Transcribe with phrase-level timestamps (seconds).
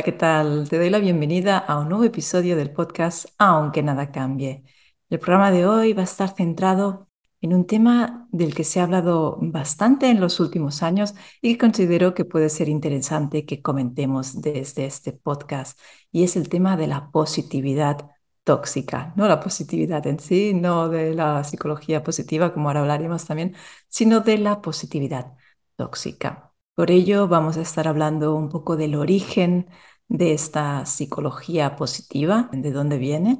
[0.00, 0.66] Hola, ¿qué tal?
[0.70, 4.64] Te doy la bienvenida a un nuevo episodio del podcast Aunque nada cambie.
[5.10, 7.10] El programa de hoy va a estar centrado
[7.42, 11.58] en un tema del que se ha hablado bastante en los últimos años y que
[11.58, 15.78] considero que puede ser interesante que comentemos desde este podcast,
[16.10, 18.10] y es el tema de la positividad
[18.42, 23.54] tóxica, no la positividad en sí, no de la psicología positiva, como ahora hablaremos también,
[23.88, 25.34] sino de la positividad
[25.76, 26.54] tóxica.
[26.74, 29.68] Por ello, vamos a estar hablando un poco del origen
[30.10, 33.38] de esta psicología positiva, de dónde viene,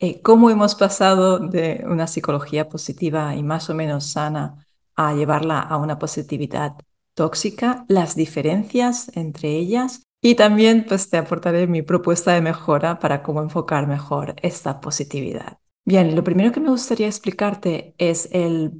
[0.00, 4.66] eh, cómo hemos pasado de una psicología positiva y más o menos sana
[4.96, 6.76] a llevarla a una positividad
[7.14, 10.02] tóxica, las diferencias entre ellas.
[10.22, 15.58] Y también pues te aportaré mi propuesta de mejora para cómo enfocar mejor esta positividad.
[15.84, 18.72] Bien, lo primero que me gustaría explicarte es el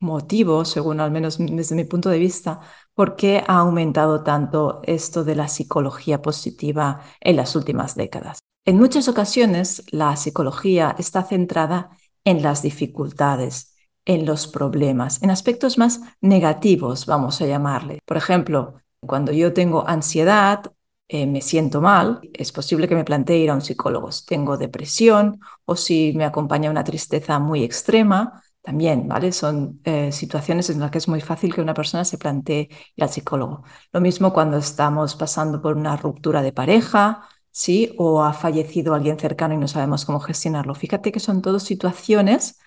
[0.00, 2.60] motivo, según al menos desde mi punto de vista,
[2.94, 8.38] por qué ha aumentado tanto esto de la psicología positiva en las últimas décadas.
[8.64, 11.90] En muchas ocasiones, la psicología está centrada
[12.24, 13.74] en las dificultades,
[14.06, 18.00] en los problemas, en aspectos más negativos, vamos a llamarle.
[18.06, 20.72] Por ejemplo, cuando yo tengo ansiedad,
[21.08, 24.10] eh, me siento mal, es posible que me plantee ir a un psicólogo.
[24.12, 29.32] Si tengo depresión o si me acompaña una tristeza muy extrema, también, ¿vale?
[29.32, 33.04] Son eh, situaciones en las que es muy fácil que una persona se plantee ir
[33.04, 33.62] al psicólogo.
[33.92, 37.94] Lo mismo cuando estamos pasando por una ruptura de pareja, ¿sí?
[37.98, 40.74] O ha fallecido alguien cercano y no sabemos cómo gestionarlo.
[40.74, 42.58] Fíjate que son todas situaciones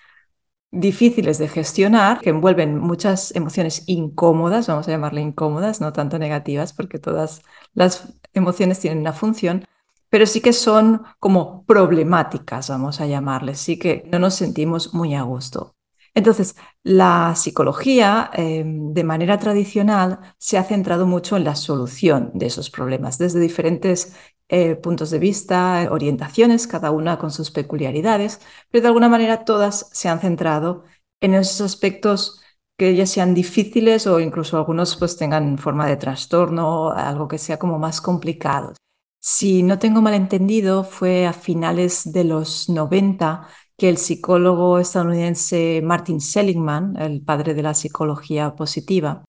[0.70, 6.72] difíciles de gestionar, que envuelven muchas emociones incómodas, vamos a llamarle incómodas, no tanto negativas,
[6.74, 7.42] porque todas
[7.74, 9.64] las emociones tienen una función,
[10.10, 15.14] pero sí que son como problemáticas, vamos a llamarles, sí que no nos sentimos muy
[15.14, 15.77] a gusto.
[16.18, 22.46] Entonces, la psicología, em, de manera tradicional, se ha centrado mucho en la solución de
[22.46, 24.14] esos problemas, desde diferentes
[24.48, 28.40] eh, puntos de vista, orientaciones, cada una con sus peculiaridades,
[28.70, 30.82] pero de alguna manera todas se han centrado
[31.20, 32.40] en esos aspectos
[32.76, 37.58] que ya sean difíciles o incluso algunos pues tengan forma de trastorno, algo que sea
[37.60, 38.72] como más complicado.
[39.20, 43.46] Si no tengo malentendido, fue a finales de los 90
[43.78, 49.24] que el psicólogo estadounidense Martin Seligman, el padre de la psicología positiva,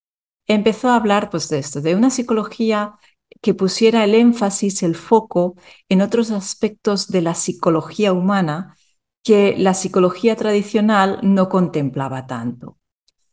[0.47, 2.97] empezó a hablar pues, de esto, de una psicología
[3.41, 5.55] que pusiera el énfasis, el foco
[5.87, 8.75] en otros aspectos de la psicología humana
[9.23, 12.79] que la psicología tradicional no contemplaba tanto.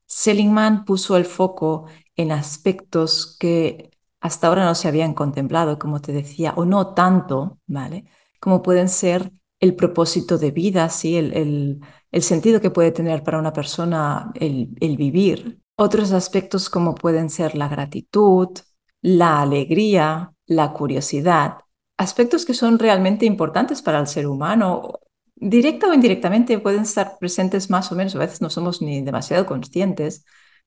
[0.06, 3.90] Seligman puso el foco en aspectos que
[4.20, 8.04] hasta ahora no se habían contemplado, como te decía, o no tanto, ¿vale?
[8.38, 11.16] Como pueden ser el propósito de vida, ¿sí?
[11.16, 11.80] el,
[12.12, 15.60] el, sentido que puede tener para una persona el, el vivir.
[15.76, 18.48] Otros aspectos como pueden ser la gratitud,
[19.02, 21.58] la alegría, la curiosidad,
[21.96, 25.00] aspectos que son realmente importantes para el ser humano.
[25.34, 29.46] Directa o indirectamente pueden estar presentes más o menos, a veces no somos ni demasiado
[29.46, 30.24] conscientes,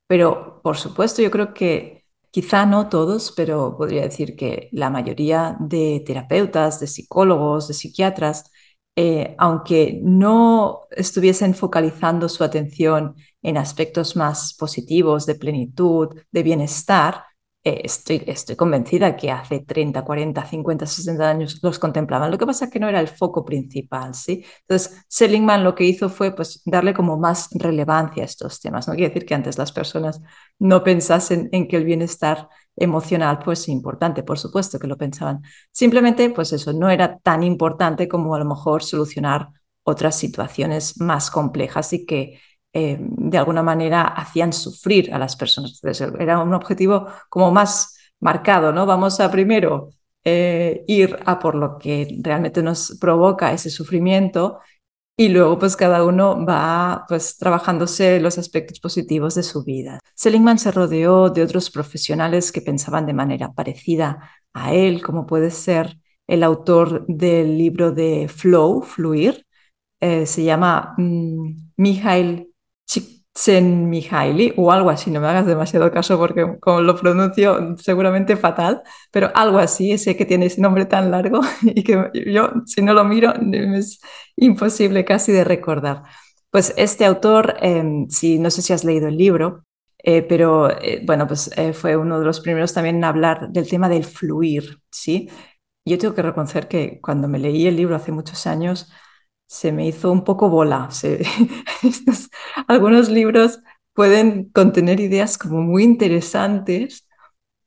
[0.07, 5.57] pero por supuesto yo creo que quizá no todos, pero podría decir que la mayoría
[5.59, 8.51] de terapeutas, de psicólogos, de psiquiatras,
[8.95, 17.23] eh, aunque no estuviesen focalizando su atención en aspectos más positivos, de plenitud, de bienestar,
[17.63, 22.31] eh, estoy, estoy convencida que hace 30, 40, 50, 60 años los contemplaban.
[22.31, 24.45] Lo que pasa es que no era el foco principal, ¿sí?
[24.61, 28.88] Entonces, Seligman lo que hizo fue pues, darle como más relevancia a estos temas.
[28.88, 30.22] No quiere decir que antes las personas
[30.57, 32.47] no pensasen en que el bienestar
[32.79, 35.41] emocional pues importante, por supuesto que lo pensaban.
[35.72, 39.50] Simplemente pues eso no era tan importante como a lo mejor solucionar
[39.84, 42.40] otras situaciones más complejas y que
[42.73, 45.79] eh, de alguna manera hacían sufrir a las personas.
[46.20, 48.85] era un objetivo como más marcado, ¿no?
[48.85, 49.90] Vamos a primero
[50.23, 54.59] eh, ir a por lo que realmente nos provoca ese sufrimiento
[55.19, 59.99] y luego pues cada uno va pues trabajándose los aspectos positivos de su vida.
[60.16, 65.51] Seligman se rodeó de otros profesionales que pensaban de manera parecida a él, como puede
[65.51, 69.45] ser el autor del libro de Flow, Fluir,
[69.99, 72.53] eh, se llama mm, Mijail
[73.90, 78.82] Mihaili o algo así, no me hagas demasiado caso porque como lo pronuncio seguramente fatal,
[79.12, 82.94] pero algo así, ese que tiene ese nombre tan largo y que yo si no
[82.94, 84.00] lo miro es
[84.36, 86.03] imposible casi de recordar.
[86.52, 89.64] Pues este autor, em, si, no sé si has leído el libro,
[90.03, 93.70] eh, pero eh, bueno, pues eh, fue uno de los primeros también en hablar del
[93.70, 95.30] tema del fluir, ¿sí?
[95.86, 98.91] Yo tengo que reconocer que cuando me leí el libro hace muchos años,
[99.49, 100.90] se me hizo un poco bola.
[102.67, 103.59] algunos libros
[103.93, 107.07] pueden contener ideas como muy interesantes,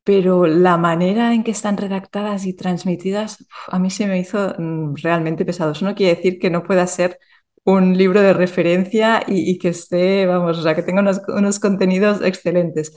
[0.05, 4.95] pero la manera en que están redactadas y transmitidas a mí se me hizo mm,
[5.03, 5.73] realmente pesado.
[5.73, 7.19] Eso no quiere decir que no pueda ser
[7.65, 12.95] un libro de referencia y, que esté, vamos, o sea, que tenga unos, contenidos excelentes.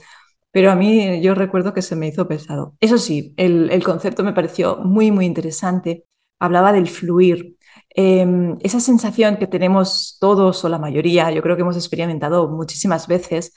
[0.52, 2.76] Pero a mí yo recuerdo que se me hizo pesado.
[2.80, 6.04] Eso sí, el, concepto me pareció muy, muy interesante.
[6.38, 7.55] Hablaba del fluir.
[7.98, 13.06] Em, esa sensación que tenemos todos o la mayoría, yo creo que hemos experimentado muchísimas
[13.08, 13.54] veces,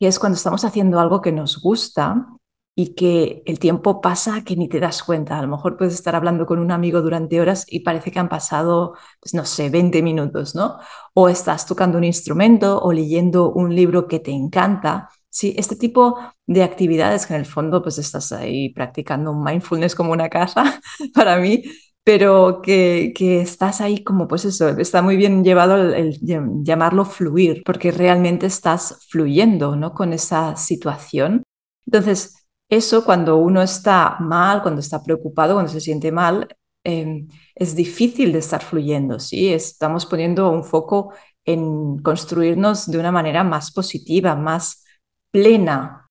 [0.00, 2.26] que es cuando estamos haciendo algo que nos gusta
[2.74, 5.38] y que el tiempo pasa que ni te das cuenta.
[5.38, 8.28] A lo mejor puedes estar hablando con un amigo durante horas y parece que han
[8.28, 10.78] pasado, pues no sé, 20 minutos, ¿no?
[11.14, 15.08] O estás tocando un instrumento o leyendo un libro que te encanta.
[15.30, 19.94] Sí, este tipo de actividades que en el fondo pues estás ahí practicando un mindfulness
[19.94, 20.80] como una casa
[21.14, 21.62] para mí,
[22.06, 26.20] pero que, que, estás ahí como pues eso, está muy bien llevado el,
[26.62, 29.92] llamarlo fluir, porque realmente estás fluyendo, ¿no?
[29.92, 31.42] Con esa situación.
[31.84, 36.46] Entonces, eso cuando uno está mal, cuando está preocupado, cuando se siente mal,
[36.84, 37.26] em,
[37.56, 39.52] es difícil de estar fluyendo, ¿sí?
[39.52, 41.12] Estamos poniendo un foco
[41.44, 44.84] en construirnos de una manera más positiva, más
[45.32, 46.05] plena.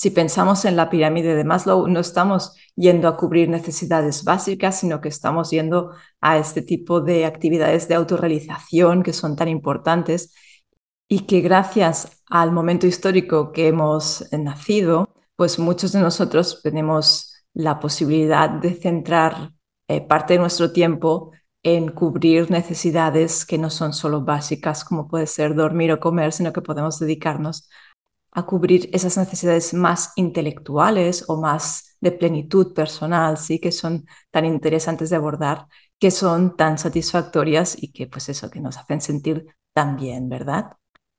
[0.00, 5.00] Si pensamos en la pirámide de Maslow, no estamos yendo a cubrir necesidades básicas, sino
[5.00, 5.90] que estamos yendo
[6.20, 10.32] a este tipo de actividades de autorrealización que son tan importantes
[11.08, 17.80] y que gracias al momento histórico que hemos nacido, pues muchos de nosotros tenemos la
[17.80, 19.52] posibilidad de centrar
[19.88, 21.32] eh, parte de nuestro tiempo
[21.64, 26.52] en cubrir necesidades que no son solo básicas, como puede ser dormir o comer, sino
[26.52, 27.68] que podemos dedicarnos
[28.32, 34.44] a cubrir esas necesidades más intelectuales o más de plenitud personal, sí, que son tan
[34.44, 35.66] interesantes de abordar,
[35.98, 40.72] que son tan satisfactorias y que pues eso que nos hacen sentir tan bien, ¿verdad?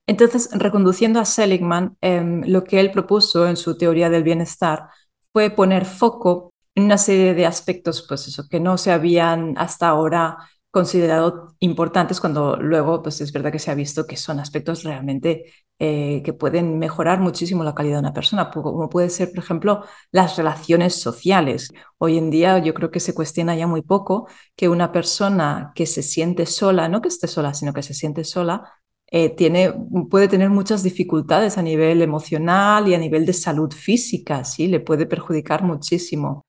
[0.07, 4.89] Entonces, reconduciendo a Seligman, em, lo que él propuso en su teoría del bienestar
[5.33, 9.87] fue poner foco en una serie de aspectos, pues eso, que no se habían hasta
[9.89, 10.37] ahora
[10.71, 15.45] considerado importantes cuando luego, pues es verdad que se ha visto que son aspectos realmente
[15.79, 19.83] eh, que pueden mejorar muchísimo la calidad de una persona, como puede ser, por ejemplo,
[20.11, 21.69] las relaciones sociales.
[21.97, 25.85] Hoy en día yo creo que se cuestiona ya muy poco que una persona que
[25.87, 28.71] se siente sola, no que esté sola, sino que se siente sola,
[29.11, 29.73] eh, tiene,
[30.09, 34.67] puede tener muchas dificultades a nivel emocional y a nivel de salud física, ¿sí?
[34.67, 36.45] Le puede perjudicar muchísimo.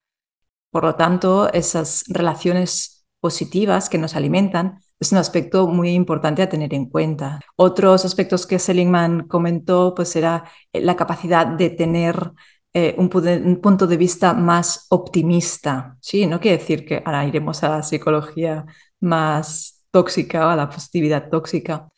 [0.71, 6.49] Por lo tanto, esas relaciones positivas que nos alimentan es un aspecto muy importante a
[6.49, 7.41] tener en cuenta.
[7.57, 12.33] Otros aspectos que Seligman comentó, pues era eh, la capacidad de tener
[12.75, 13.11] eh, un,
[13.47, 15.97] un, punto de vista más optimista.
[16.01, 18.67] Sí, no quiere decir que ahora iremos a la psicología
[19.01, 21.89] más tóxica o a la positividad tóxica,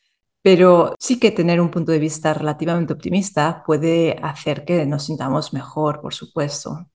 [0.42, 5.52] pero sí que tener un punto de vista relativamente optimista puede hacer que nos sintamos
[5.52, 6.88] mejor, por supuesto.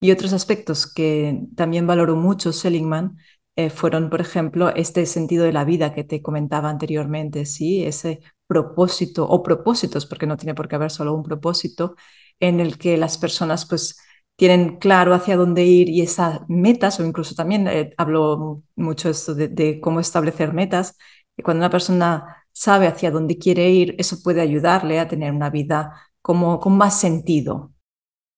[0.00, 3.18] Y otros aspectos que también valoró mucho Seligman
[3.58, 7.84] eh, fueron, por ejemplo, este sentido de la vida que te comentaba anteriormente, ¿sí?
[7.84, 11.96] ese propósito o propósitos, porque no tiene por qué haber solo un propósito,
[12.38, 13.98] en el que las personas pues
[14.36, 19.34] tienen claro hacia dónde ir y esas metas, o incluso también eh, hablo mucho esto
[19.34, 20.96] de, de, cómo establecer metas,
[21.36, 25.50] y cuando una persona sabe hacia dónde quiere ir, eso puede ayudarle a tener una
[25.50, 27.72] vida como con más sentido.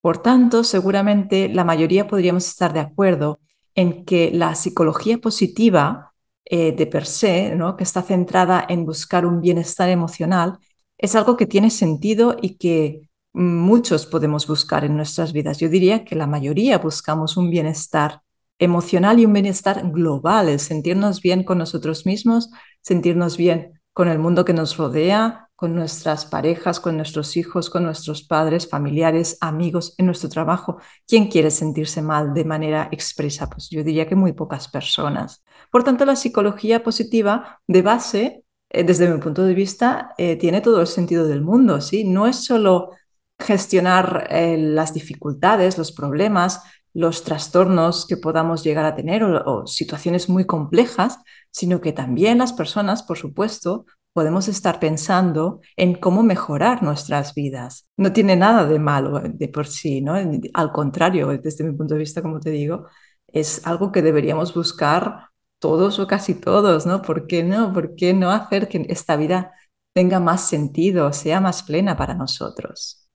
[0.01, 3.39] Por tanto, seguramente la mayoría podríamos estar de acuerdo
[3.75, 6.13] en que la psicología positiva
[6.45, 7.77] eh, de per se, ¿no?
[7.77, 10.59] que está centrada en buscar un bienestar emocional,
[10.99, 15.59] es algo que tiene sentido y que muchos podemos buscar en nuestras vidas.
[15.59, 18.23] Yo diría que la mayoría buscamos un bienestar
[18.59, 22.51] emocional y un bienestar global, sentirnos bien con nosotros mismos,
[22.83, 27.85] sentirnos bien con el mundo que nos rodea, con nuestras parejas, con nuestros hijos, con
[27.85, 30.79] nuestros padres, familiares, amigos, en nuestro trabajo.
[31.07, 33.51] ¿Quién quiere sentirse mal de manera expresa?
[33.51, 35.45] Pues yo diría que muy pocas personas.
[35.71, 40.63] Por tanto, la psicología positiva de base, eh, desde mi punto de vista, eh, tiene
[40.63, 41.83] todo el sentido del mundo.
[41.83, 42.05] ¿sí?
[42.05, 42.93] No es solo
[43.39, 46.63] gestionar eh, las dificultades, los problemas,
[46.95, 51.19] los trastornos que podamos llegar a tener o, situaciones muy complejas,
[51.51, 57.87] sino que también las personas, por supuesto, podemos estar pensando en cómo mejorar nuestras vidas.
[57.97, 60.15] No tiene nada de malo de por sí, ¿no?
[60.55, 62.87] Al contrario, desde mi punto de vista, como te digo,
[63.29, 65.29] es algo que deberíamos buscar
[65.61, 67.03] todos o casi todos, ¿no?
[67.03, 67.73] ¿Por qué no?
[67.73, 69.53] ¿Por qué no hacer que esta vida
[69.95, 73.09] tenga más sentido, sea más plena para nosotros?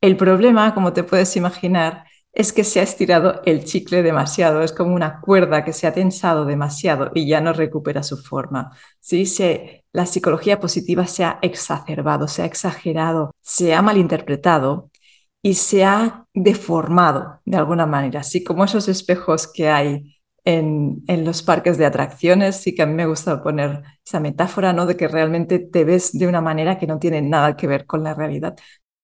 [0.00, 2.04] El problema, como te puedes imaginar,
[2.38, 5.92] es que se ha estirado el chicle demasiado, es como una cuerda que se ha
[5.92, 8.70] tensado demasiado y ya no recupera su forma.
[9.00, 9.26] ¿sí?
[9.26, 14.88] Se, la psicología positiva se ha exacerbado, se ha exagerado, se ha malinterpretado
[15.42, 21.24] y se ha deformado de alguna manera, así como esos espejos que hay en, en,
[21.24, 24.86] los parques de atracciones, sí que a mí me gusta poner esa metáfora, ¿no?
[24.86, 28.04] De que realmente te ves de una manera que no tiene nada que ver con
[28.04, 28.56] la realidad.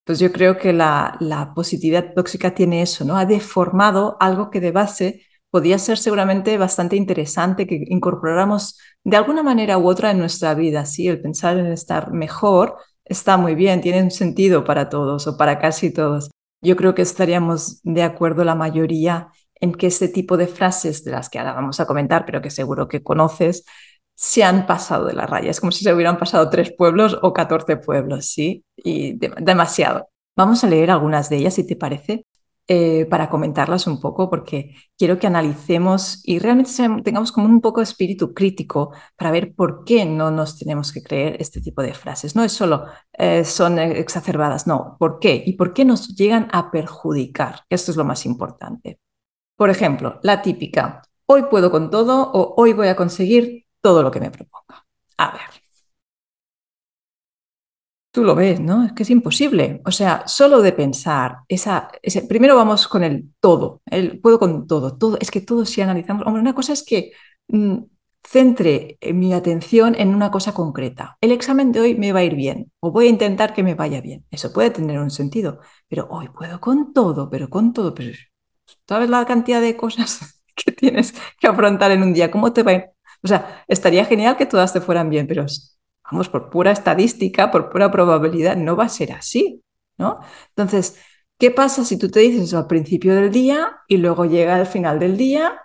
[0.04, 3.16] Pues yo creo que la, la positividad tóxica tiene eso, ¿no?
[3.16, 9.42] Ha deformado algo que de base podía ser seguramente bastante interesante que incorporáramos de alguna
[9.42, 11.08] manera u otra en nuestra vida, ¿sí?
[11.08, 15.58] El pensar en estar mejor está muy bien, tiene un sentido para todos o para
[15.58, 16.30] casi todos.
[16.60, 19.28] Yo creo que estaríamos de acuerdo la mayoría
[19.60, 22.50] en que este tipo de frases de las que ahora vamos a comentar, pero que
[22.50, 23.64] seguro que conoces,
[24.14, 25.50] se han pasado de la raya.
[25.50, 28.64] Es como si se hubieran pasado tres pueblos o catorce pueblos, ¿sí?
[28.76, 30.08] Y demasiado.
[30.36, 32.26] Vamos a leer algunas de ellas, si te parece.
[32.66, 37.80] Eh, para comentarlas un poco, porque quiero que analicemos y realmente tengamos como un poco
[37.80, 41.92] de espíritu crítico para ver por qué no nos tenemos que creer este tipo de
[41.92, 42.34] frases.
[42.34, 45.42] No es solo eh, son exacerbadas, no, ¿por qué?
[45.44, 47.60] Y por qué nos llegan a perjudicar.
[47.68, 48.98] Esto es lo más importante.
[49.56, 54.10] Por ejemplo, la típica, hoy puedo con todo o hoy voy a conseguir todo lo
[54.10, 54.76] que me proponga.
[55.18, 55.42] A ver,
[58.10, 58.84] Tú lo ves, ¿no?
[58.84, 59.82] Es que es imposible.
[59.84, 64.68] O sea, solo de pensar, esa, ese, primero vamos con el todo, el puedo con
[64.68, 65.18] todo, todo.
[65.20, 67.10] Es que todo si analizamos, hombre, una cosa es que
[67.48, 67.78] mm,
[68.22, 71.18] centre eh, mi atención en una cosa concreta.
[71.20, 73.74] El examen de hoy me va a ir bien o voy a intentar que me
[73.74, 74.24] vaya bien.
[74.30, 77.94] Eso puede tener un sentido, pero hoy puedo con todo, pero con todo.
[77.94, 78.16] Pero,
[78.88, 82.30] ¿Sabes la cantidad de cosas que tienes que afrontar en un día?
[82.30, 82.84] ¿Cómo te va a ir?
[83.24, 85.46] O sea, estaría genial que todas te fueran bien, pero
[86.10, 89.62] vamos, por pura estadística, por pura probabilidad, no va a ser así,
[89.96, 90.20] ¿no?
[90.50, 90.98] Entonces,
[91.38, 94.66] ¿qué pasa si tú te dices eso al principio del día y luego llega al
[94.66, 95.60] final del día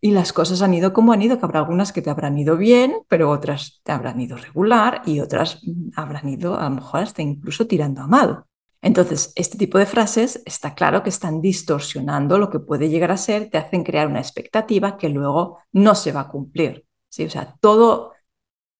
[0.00, 2.56] y las cosas han ido como han ido, que habrá algunas que te habrán ido
[2.56, 5.60] bien, pero otras te habrán ido regular y otras
[5.96, 8.44] habrán ido a lo mejor hasta incluso tirando a mal.
[8.82, 13.16] Entonces, este tipo de frases está claro que están distorsionando lo que puede llegar a
[13.16, 16.85] ser, te hacen crear una expectativa que luego no se va a cumplir.
[17.16, 17.24] ¿Sí?
[17.24, 18.12] O sea, todo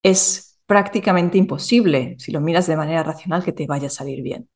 [0.03, 4.51] es prácticamente imposible, si lo miras de manera racional, que te vaya a salir bien.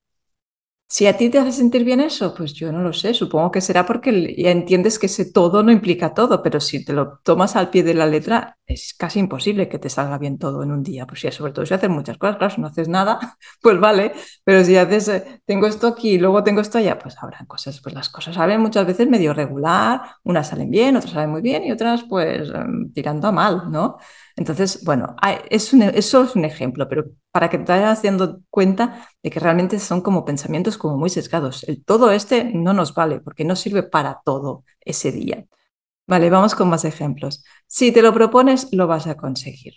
[0.93, 3.61] Si a ti te hace sentir bien eso, pues yo no lo sé, supongo que
[3.61, 7.55] será porque ya entiendes que ese todo no implica todo, pero si te lo tomas
[7.55, 10.83] al pie de la letra, es casi imposible que te salga bien todo en un
[10.83, 11.07] día.
[11.07, 13.21] Pues sobre todo si haces muchas cosas, claro, si no haces nada,
[13.63, 17.15] pues vale, pero si haces, eh, tengo esto aquí y luego tengo esto allá, pues
[17.23, 21.31] habrá cosas, pues las cosas salen muchas veces medio regular, unas salen bien, otras salen
[21.31, 23.99] muy bien y otras pues em, tirando a mal, ¿no?
[24.37, 25.15] Entonces, bueno,
[25.51, 29.79] es eso es un ejemplo, pero para que te vayas dando cuenta de que realmente
[29.79, 31.65] son como pensamientos como muy sesgados.
[31.65, 35.47] El todo este no nos vale porque no sirve para todo ese día.
[36.07, 37.45] Vale, vamos con más ejemplos.
[37.67, 39.75] Si te lo propones, lo vas a conseguir.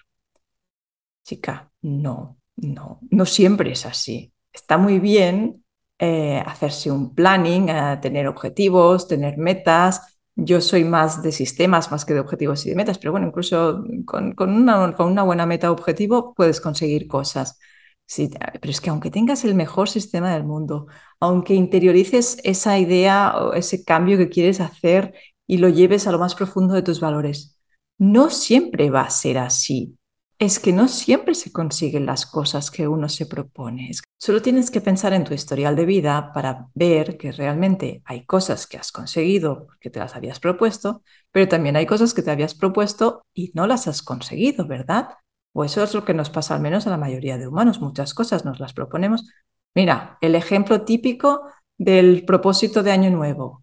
[1.24, 4.34] Chica, no, no, no siempre es así.
[4.52, 5.64] Está muy bien
[6.00, 12.06] eh, hacerse un planning, eh, tener objetivos, tener metas, yo soy más de sistemas más
[12.06, 15.72] que de objetivos y de metas, pero bueno, incluso con, una, con una, buena meta
[15.72, 17.60] objetivo puedes conseguir cosas.
[18.06, 20.88] Sí, pero es que aunque tengas el mejor sistema del mundo,
[21.20, 25.14] aunque interiorices esa idea o ese cambio que quieres hacer
[25.48, 27.58] y lo lleves a lo más profundo de tus valores,
[27.98, 29.98] no siempre va a ser así
[30.40, 33.90] es que no siempre se consiguen las cosas que uno se propone.
[34.18, 38.68] Solo tienes que pensar en tu historial de vida para ver que realmente hay cosas
[38.68, 42.56] que has conseguido porque te las habías propuesto, pero también hay cosas que te habías
[42.56, 45.10] propuesto y no las has conseguido, ¿verdad?
[45.52, 47.82] O eso es lo que nos pasa al menos a la mayoría de humanos.
[47.82, 49.30] Muchas cosas nos las proponemos.
[49.76, 51.42] Mira, el ejemplo típico
[51.78, 53.63] del propósito de Año Nuevo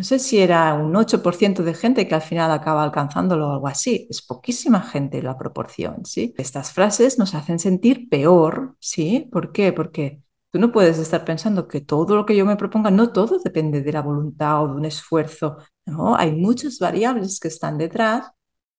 [0.00, 3.68] no sé si era un 8% de gente que al final acaba alcanzándolo o algo
[3.68, 4.06] así.
[4.08, 6.34] Es poquísima gente la proporción, ¿sí?
[6.38, 9.28] Estas frases nos hacen sentir peor, ¿sí?
[9.30, 9.74] ¿Por qué?
[9.74, 13.40] Porque tú no puedes estar pensando que todo lo que yo me proponga, no todo
[13.44, 16.16] depende de la voluntad o de un esfuerzo, ¿no?
[16.16, 18.30] Hay muchas variables que están detrás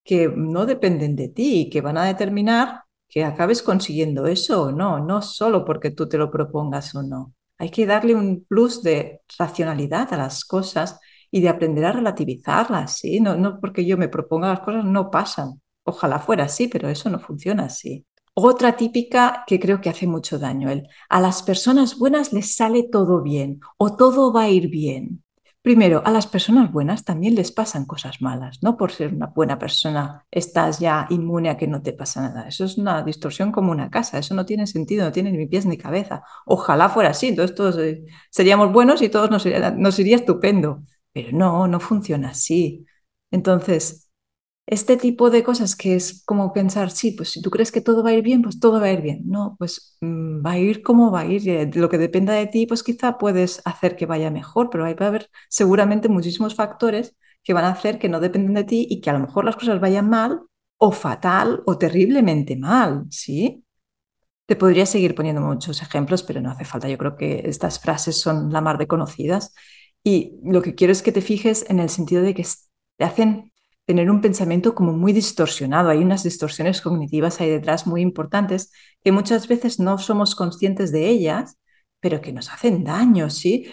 [0.03, 4.71] que no dependen de ti y que van a determinar que acabes consiguiendo eso o
[4.71, 7.35] no, no solo porque tú te lo propongas o no.
[7.59, 10.99] Hay que darle un plus de racionalidad a las cosas
[11.31, 13.19] y de aprender a relativizarlas, ¿sí?
[13.19, 15.61] No, no porque yo me proponga las cosas no pasan.
[15.83, 18.05] Ojalá fuera así, pero eso no funciona así.
[18.33, 22.83] Otra típica que creo que hace mucho daño, el a las personas buenas les sale
[22.83, 25.23] todo bien o todo va a ir bien.
[25.61, 28.63] Primero, a las personas buenas también les pasan cosas malas.
[28.63, 32.47] No por ser una buena persona estás ya inmune a que no te pasa nada.
[32.47, 34.17] Eso es una distorsión como una casa.
[34.17, 36.23] Eso no tiene sentido, no tiene ni pies ni cabeza.
[36.47, 37.27] Ojalá fuera así.
[37.27, 40.83] Entonces todos eh, seríamos buenos y todos nos iría, nos iría estupendo.
[41.13, 42.85] Pero no, no funciona así.
[43.31, 44.09] Entonces,
[44.67, 48.03] este tipo de cosas que es como pensar, sí, pues si tú crees que todo
[48.03, 49.21] va a ir bien, pues todo va a ir bien.
[49.25, 51.43] No, pues mm, va a ir como va a ir.
[51.43, 54.93] De lo que dependa de ti, pues quizá puedes hacer que vaya mejor, pero ahí
[54.95, 58.87] va a haber seguramente muchísimos factores que van a hacer que no dependen de ti
[58.89, 60.41] y que a lo mejor las cosas vayan mal
[60.77, 63.63] o fatal o terriblemente mal, ¿sí?
[64.45, 66.89] Te podría seguir poniendo muchos ejemplos, pero no hace falta.
[66.89, 69.53] Yo creo que estas frases son la mar de conocidas
[70.03, 72.45] y lo que quiero es que te fijes en el sentido de que
[72.97, 73.51] te hacen
[73.85, 75.89] tener un pensamiento como muy distorsionado.
[75.89, 78.71] Hay unas distorsiones cognitivas ahí detrás muy importantes
[79.03, 81.57] que muchas veces no somos conscientes de ellas,
[81.99, 83.67] pero que nos hacen daño, ¿sí?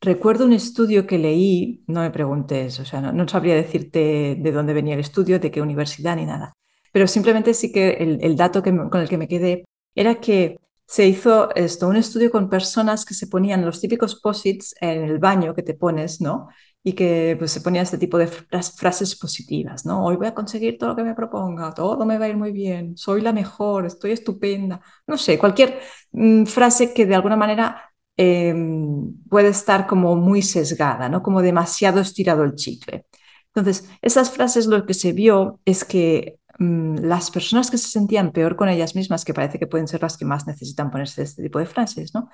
[0.00, 4.74] Recuerdo un estudio que leí, no me preguntes, o sea, no, sabría decirte de dónde
[4.74, 6.52] venía el estudio, de qué universidad ni nada,
[6.92, 11.54] pero simplemente sí que el, dato con el que me quedé era que se hizo
[11.56, 15.62] esto, un estudio con personas que se ponían los típicos posits en el baño que
[15.62, 16.48] te pones, ¿no?
[16.84, 20.04] Y que pues, se ponían este tipo de frases positivas, ¿no?
[20.04, 22.52] Hoy voy a conseguir todo lo que me proponga, todo me va a ir muy
[22.52, 25.80] bien, soy la mejor, estoy estupenda, no sé, cualquier
[26.12, 27.82] mm, frase que de alguna manera
[28.16, 31.22] em, puede estar como muy sesgada, ¿no?
[31.22, 33.06] Como demasiado estirado el chicle.
[33.54, 38.56] Entonces, esas frases lo que se vio es que las personas que se sentían peor
[38.56, 41.58] con ellas mismas, que parece que pueden ser las que más necesitan ponerse este tipo
[41.58, 42.28] de frases, ¿no?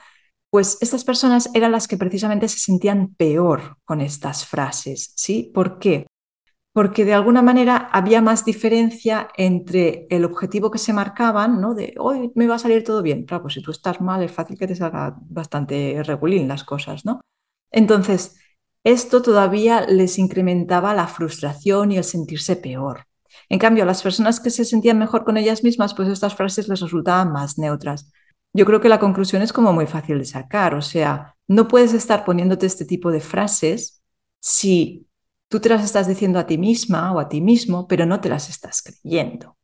[0.50, 5.50] Pues estas personas eran las que precisamente se sentían peor con estas frases, ¿sí?
[5.54, 6.06] ¿Por qué?
[6.74, 11.74] Porque de alguna manera había más diferencia entre el objetivo que se marcaban, ¿no?
[11.74, 13.24] De hoy me va a salir todo bien.
[13.24, 17.04] Claro, pues si tú estás mal, es fácil que te salga bastante regulín las cosas,
[17.04, 17.20] ¿no?
[17.70, 18.38] Entonces,
[18.84, 23.06] esto todavía les incrementaba la frustración y el sentirse peor.
[23.48, 26.80] En cambio, las personas que se sentían mejor con ellas mismas, pues estas frases les
[26.80, 28.10] resultaban más neutras.
[28.52, 31.94] Yo creo que la conclusión es como muy fácil de sacar, o sea, no puedes
[31.94, 34.02] estar poniéndote este tipo de frases
[34.40, 35.06] si
[35.48, 38.28] tú te las estás diciendo a ti misma o a ti mismo, pero no te
[38.28, 39.56] las estás creyendo.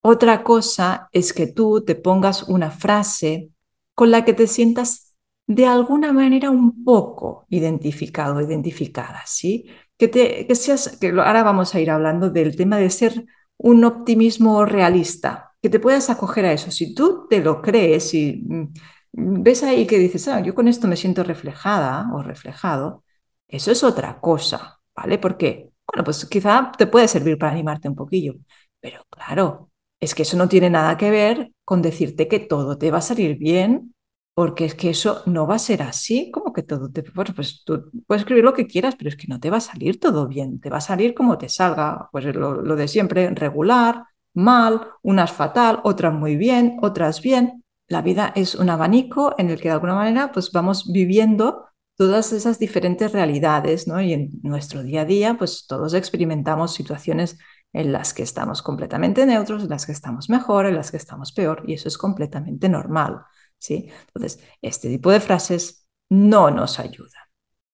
[0.00, 3.50] Otra cosa es que tú te pongas una frase
[3.94, 9.66] con la que te sientas de alguna manera un poco identificado, identificada, ¿sí?
[9.98, 13.26] Que, te, que seas, que ahora vamos a ir hablando del tema de ser
[13.58, 16.70] un optimismo realista, que te puedas acoger a eso.
[16.70, 20.88] Si tú te lo crees y mm, ves ahí que dices, ah, yo con esto
[20.88, 23.04] me siento reflejada o reflejado,
[23.48, 25.18] eso es otra cosa, ¿vale?
[25.18, 28.34] Porque, bueno, pues quizá te puede servir para animarte un poquillo,
[28.80, 32.90] pero claro, es que eso no tiene nada que ver con decirte que todo te
[32.90, 33.94] va a salir bien
[34.38, 37.02] porque es que eso no va a ser así, como que todo te...
[37.12, 39.60] Bueno, pues tú puedes escribir lo que quieras, pero es que no te va a
[39.60, 44.04] salir todo bien, te va a salir como te salga, pues lo, de siempre, regular,
[44.34, 47.64] mal, unas fatal, otras muy bien, otras bien.
[47.88, 51.64] La vida es un abanico en el que de alguna manera pues vamos viviendo
[51.96, 54.00] todas esas diferentes realidades, ¿no?
[54.00, 57.38] Y en nuestro día a día pues todos experimentamos situaciones
[57.72, 61.32] en las que estamos completamente neutros, en las que estamos mejor, en las que estamos
[61.32, 63.22] peor, y eso es completamente normal.
[63.58, 63.88] ¿Sí?
[64.08, 67.22] Entonces, este tipo de frases no nos ayudan.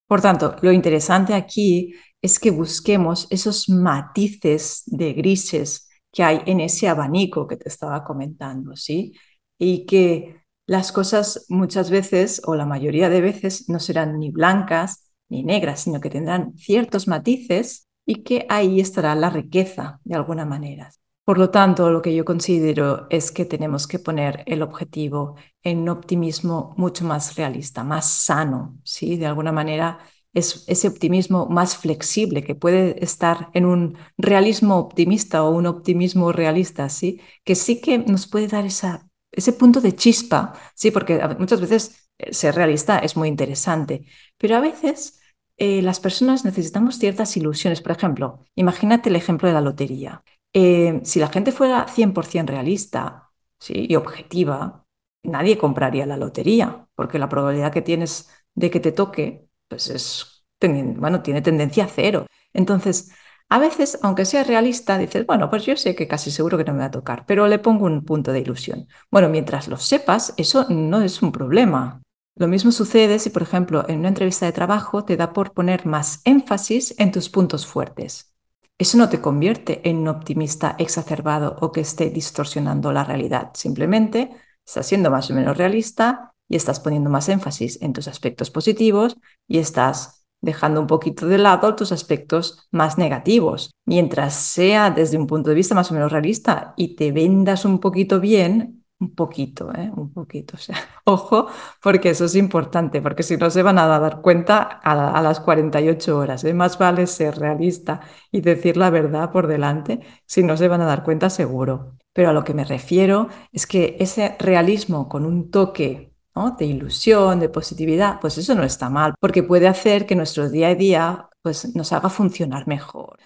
[0.07, 6.61] Por tanto, lo interesante aquí es que busquemos esos matices de grises que hay en
[6.61, 9.13] ese abanico que te estaba comentando, ¿sí?
[9.59, 15.13] Y que las cosas muchas veces, o la mayoría de veces, no serán ni blancas
[15.29, 20.45] ni negras, sino que tendrán ciertos matices y que ahí estará la riqueza de alguna
[20.45, 20.91] manera.
[21.25, 25.79] Por lo tanto, lo que yo considero es que tenemos que poner el objetivo en
[25.81, 29.17] un optimismo mucho más realista, más sano, ¿sí?
[29.17, 30.01] De alguna manera
[30.35, 36.31] es ese optimismo más flexible que puede estar en un realismo optimista o un optimismo
[36.33, 37.21] realista, ¿sí?
[37.43, 40.91] Que sí que nos puede dar esa, ese punto de chispa, ¿sí?
[40.91, 44.05] Porque muchas veces eh, ser realista es muy interesante,
[44.37, 45.21] pero a veces
[45.57, 47.81] eh, las personas necesitamos ciertas ilusiones.
[47.81, 50.23] Por ejemplo, imagínate el ejemplo de la lotería.
[50.55, 53.33] Eh, si la gente fuera 100% realista
[53.69, 54.87] y objetiva,
[55.25, 60.45] nadie compraría la lotería, porque la probabilidad que tienes de que te toque, pues es,
[60.61, 62.27] bueno, tiene tendencia a cero.
[62.53, 63.11] Entonces,
[63.49, 66.73] a veces, aunque sea realista, dices, bueno, pues yo sé que casi seguro que no
[66.73, 68.87] me va a tocar, pero le pongo un punto de ilusión.
[69.11, 72.01] Bueno, mientras lo sepas, eso no es un problema.
[72.37, 75.87] Lo mismo sucede si, por ejemplo, en una entrevista de trabajo te da por poner
[75.87, 78.34] más énfasis en tus puntos fuertes.
[78.77, 83.51] Eso no te convierte en un optimista exacerbado o que esté distorsionando la realidad.
[83.55, 84.31] Simplemente
[84.67, 89.17] estás siendo más o menos realista y estás poniendo más énfasis en tus aspectos positivos
[89.47, 93.71] y estás dejando un poquito de lado tus aspectos más negativos.
[93.87, 97.79] Mientras sea desde un punto de vista más o menos realista y te vendas un
[97.79, 99.91] poquito bien, un poquito, ¿eh?
[99.95, 100.57] un poquito.
[100.57, 101.47] O sea, ojo,
[101.83, 106.19] porque eso es importante, porque si no se van a dar cuenta a, las 48
[106.19, 106.45] horas.
[106.45, 106.55] ¿eh?
[106.55, 108.01] Más vale ser realista
[108.33, 111.97] y decir la verdad por delante, si no se van a dar cuenta seguro.
[112.13, 116.13] Pero a lo que me refiero es que ese realismo con un toque
[116.59, 120.69] de ilusión, de positividad, pues eso no está mal, porque puede hacer que nuestro día
[120.69, 123.19] a día pues, nos haga funcionar mejor.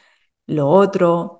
[0.46, 1.37] Lo otro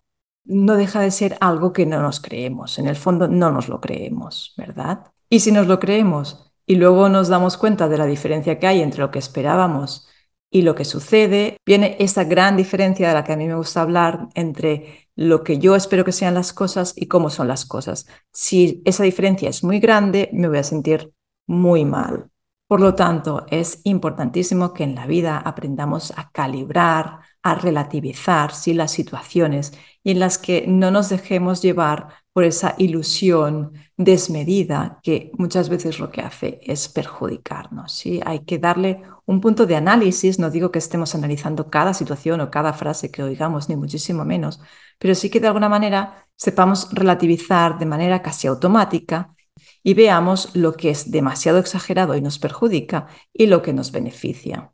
[0.48, 3.80] no deja de ser algo que no nos creemos, en el fondo no nos lo
[3.80, 5.12] creemos, ¿verdad?
[5.30, 8.80] Y si nos lo creemos y luego nos damos cuenta de la diferencia que hay
[8.82, 10.08] entre lo que esperábamos
[10.50, 13.82] y lo que sucede, viene esa gran diferencia de la que a mí me gusta
[13.82, 18.06] hablar entre lo que yo espero que sean las cosas y cómo son las cosas.
[18.32, 21.12] Si esa diferencia es muy grande, me voy a sentir
[21.46, 22.30] muy mal.
[22.66, 28.90] Por lo tanto, es importantísimo que en la vida aprendamos a calibrar, a relativizar las
[28.90, 29.72] situaciones
[30.02, 35.98] y en las que no nos dejemos llevar por esa ilusión desmedida que muchas veces
[35.98, 37.92] lo que hace es perjudicarnos.
[37.92, 38.20] ¿sí?
[38.24, 42.50] Hay que darle un punto de análisis, no digo que estemos analizando cada situación o
[42.50, 44.60] cada frase que oigamos, ni muchísimo menos,
[44.98, 49.34] pero sí que de alguna manera sepamos relativizar de manera casi automática
[49.82, 54.72] y veamos lo que es demasiado exagerado y nos perjudica y lo que nos beneficia.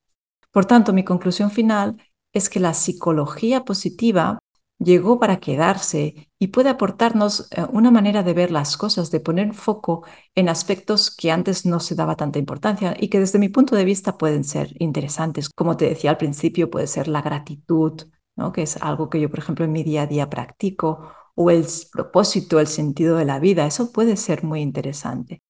[0.53, 1.97] Por tanto, mi conclusión final
[2.35, 4.39] es que la psicología positiva
[4.79, 9.55] llegó para quedarse y puede aportarnos eh, una manera de ver las cosas, de poner
[9.55, 13.77] foco en aspectos que antes no se daba tanta importancia y que desde mi punto
[13.77, 15.49] de vista pueden ser interesantes.
[15.49, 18.03] Como te decía al principio, puede ser la gratitud,
[18.37, 18.53] ¿no?
[18.53, 21.67] que es algo que yo, por ejemplo, en mi día a día practico, o el
[21.93, 23.67] propósito, el sentido de la vida.
[23.67, 25.43] Eso puede ser muy interesante.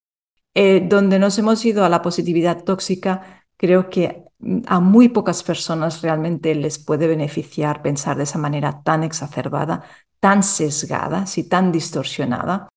[0.55, 4.24] Eh, donde nos hemos ido a la positividad tóxica, creo que
[4.67, 9.85] a muy pocas personas realmente les puede beneficiar pensar de esa manera tan exacerbada,
[10.21, 12.69] tan sesgada, y tan distorsionada,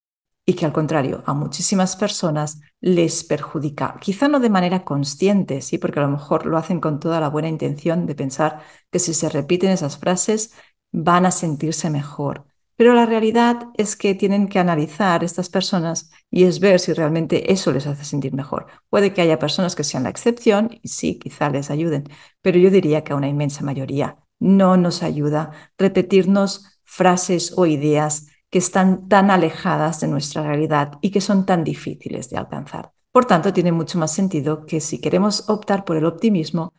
[0.46, 5.76] y que al contrario, a muchísimas personas les perjudica, quizá no de manera consciente, sí,
[5.76, 9.12] porque a lo mejor lo hacen con toda la buena intención de pensar que si
[9.12, 10.54] se repiten esas frases
[10.90, 12.46] van a sentirse mejor,
[12.78, 17.52] pero la realidad es que tienen que analizar estas personas y es ver si realmente
[17.52, 18.68] eso les hace sentir mejor.
[18.88, 22.04] Puede que haya personas que sean la excepción y sí, quizá les ayuden,
[22.40, 28.28] pero yo diría que a una inmensa mayoría no nos ayuda repetirnos frases o ideas
[28.48, 32.92] que están tan alejadas de nuestra realidad y que son tan difíciles de alcanzar.
[33.10, 36.72] Por tanto, tiene mucho más sentido que si queremos optar por el optimismo,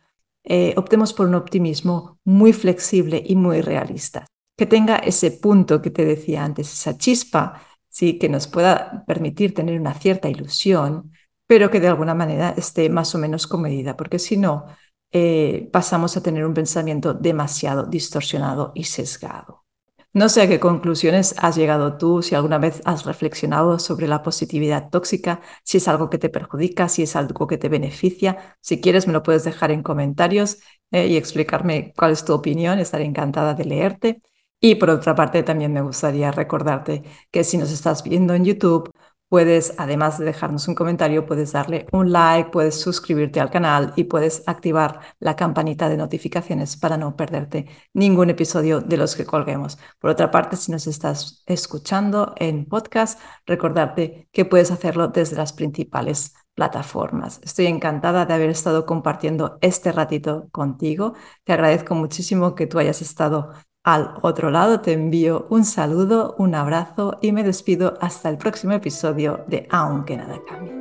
[0.44, 4.24] eh, optemos por un optimismo muy flexible y muy realista
[4.60, 8.18] que tenga ese punto que te decía antes, esa chispa, ¿sí?
[8.18, 11.12] que nos pueda permitir tener una cierta ilusión,
[11.46, 14.66] pero que de alguna manera esté más o menos comedida, porque si no,
[15.12, 19.64] eh, pasamos a tener un pensamiento demasiado distorsionado y sesgado.
[20.12, 24.22] No sé a qué conclusiones has llegado tú, si alguna vez has reflexionado sobre la
[24.22, 28.58] positividad tóxica, si es algo que te perjudica, si es algo que te beneficia.
[28.60, 30.58] Si quieres, me lo puedes dejar en comentarios
[30.90, 32.78] eh, y explicarme cuál es tu opinión.
[32.78, 34.20] Estaré encantada de leerte.
[34.60, 38.90] Y por otra parte, también me gustaría recordarte que si nos estás viendo en YouTube,
[39.28, 44.04] puedes, además de dejarnos un comentario, puedes darle un like, puedes suscribirte al canal y
[44.04, 49.78] puedes activar la campanita de notificaciones para no perderte ningún episodio de los que colguemos.
[49.98, 55.52] Por otra parte, si nos estás escuchando en podcast, recordarte que puedes hacerlo desde las
[55.54, 57.40] principales plataformas.
[57.42, 61.14] Estoy encantada de haber estado compartiendo este ratito contigo.
[61.44, 63.52] Te agradezco muchísimo que tú hayas estado
[63.84, 68.72] al otro lado te envío un saludo, un abrazo y me despido hasta el próximo
[68.72, 70.79] episodio de Aunque nada cambie.